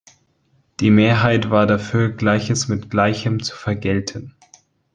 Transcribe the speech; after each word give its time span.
Die 0.79 0.89
Mehrheit 0.89 1.51
war 1.51 1.67
dafür, 1.67 2.09
Gleiches 2.09 2.67
mit 2.67 2.89
Gleichem 2.89 3.43
zu 3.43 3.55
vergelten. 3.55 4.35